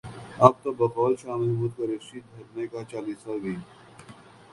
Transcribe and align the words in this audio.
اب 0.45 0.53
تو 0.63 0.69
بقول 0.79 1.13
شاہ 1.21 1.35
محمود 1.41 1.71
قریشی، 1.77 2.19
دھرنے 2.29 2.65
کا 2.71 2.79
چالیسواں 2.91 3.37
بھی 3.43 3.53